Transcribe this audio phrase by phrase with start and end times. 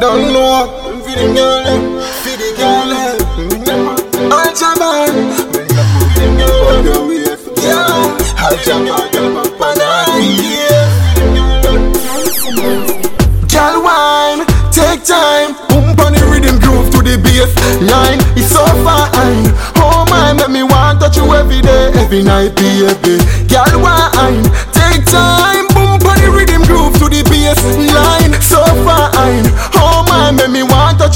[0.00, 0.66] Don't know,
[1.02, 1.64] for the girl,
[2.22, 2.92] for the girl.
[4.32, 5.10] All Jaman,
[7.62, 7.88] yeah.
[8.64, 10.14] Jaman, banana,
[13.50, 17.50] Girl wine, take time, boom on the rhythm groove to the bass
[17.82, 18.20] line.
[18.36, 19.50] It's so fine.
[19.82, 23.18] Oh my, make me want touch you every day, every night, baby.
[23.50, 24.44] Girl wine,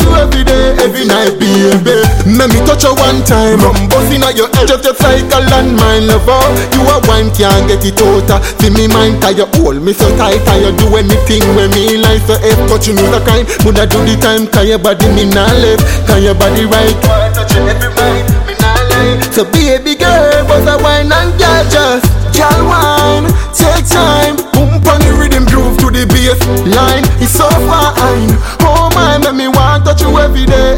[0.03, 2.03] you every day, every night, baby.
[2.27, 5.41] Make me touch you one time, I'm busting at your head, just just like a
[5.49, 6.43] landmine lover.
[6.75, 8.43] You a wine can't get it out.
[8.61, 12.23] See me mind tie you hold me so tight, you do anything when me like
[12.27, 13.47] so if touch you know the kind.
[13.65, 16.95] Woulda do the time, cause your body me not left, cause your body right.
[17.35, 19.21] Touch you every night, me not lie.
[19.33, 19.92] So baby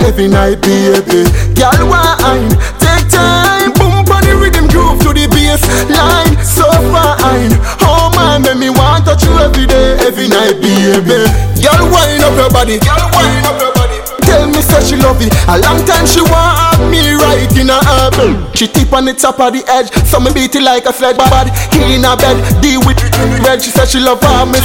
[0.05, 1.25] every night, baby.
[1.57, 5.61] Girl wine, take time, boom the rhythm groove to the bass
[5.93, 6.33] line.
[6.45, 7.53] So fine.
[7.85, 11.29] Oh my, make me want touch you every day, every night, baby.
[11.61, 14.01] Girl wine up your body, girl wine up your body.
[14.25, 15.33] Tell me say she love it.
[15.49, 18.17] A long time she want me right in her herb
[18.57, 19.93] She tip on the top of the edge.
[20.09, 22.41] So me beat it like a sledge Bad in her bed.
[22.65, 22.99] Deal with
[23.45, 23.61] red.
[23.61, 24.65] She said she love her miss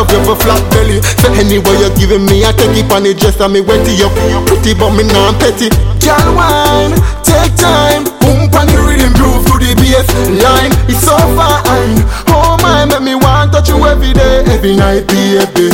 [0.00, 0.96] Love you for flat belly.
[1.20, 4.00] So anyway you giving me I take it on the dress And me wet it
[4.00, 4.16] up.
[4.48, 5.68] Pretty but me non petty.
[6.00, 8.08] Girl wine Take time.
[8.24, 10.08] Boom on the rhythm groove to the bass
[10.40, 10.72] line.
[10.88, 12.00] It's so fine.
[12.32, 15.68] Oh my make me want touch you every day Every night baby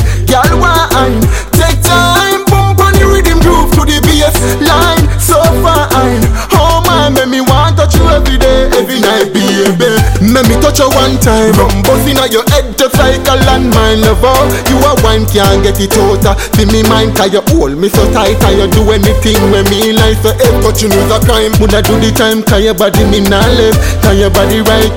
[9.24, 9.88] day baby.
[10.20, 11.52] Make me touch you one time.
[11.56, 14.36] Rum busting at your head just like a landmine lover.
[14.68, 16.36] You a wine can't get it out.
[16.56, 18.36] See me mind cause you hold me so tight.
[18.44, 21.52] And you do anything when me like So if touch you know a crime.
[21.60, 23.80] Woulda do the time cause your body me not left?
[24.02, 24.92] Cause your body right.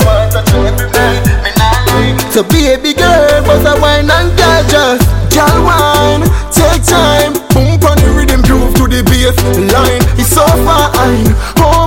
[2.32, 4.32] So baby girl, bust a wine and
[4.70, 7.34] just Girl wine, take time.
[7.54, 9.38] Boom on the rhythm groove to the bass
[9.72, 10.02] line.
[10.18, 11.30] It's so fine.
[11.62, 11.79] Oh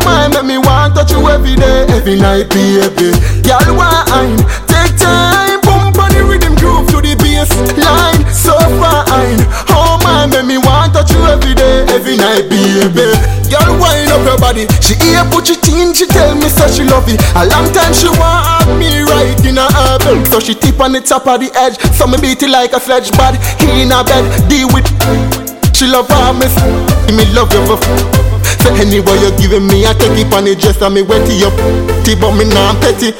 [1.92, 3.12] every night baby.
[3.44, 4.36] Girl wine,
[4.66, 5.60] take time.
[5.62, 8.24] Boom on the rhythm groove to the bass line.
[8.32, 9.40] So fine.
[9.70, 13.12] Oh my, make me want touch you every day, every night baby.
[13.52, 14.64] Girl wine up your body.
[14.80, 17.20] She here put it in, she tell me so she love it.
[17.36, 21.00] A long time she want me right in her herb So she tip on the
[21.00, 21.78] top of the edge.
[21.94, 24.86] So me beat it like a sledge bad In her bed, deal with
[25.76, 26.56] She love her miss.
[27.12, 28.21] Me love you for
[28.62, 31.54] so you're giving me, I take it on the dress and me wet it up.
[32.04, 33.12] T but me nah petty.